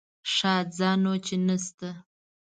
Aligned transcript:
ښه 0.33 0.53
ځه 0.77 0.89
نو 1.03 1.13
چې 1.25 1.35
نه 1.47 1.55
شته. 1.63 1.89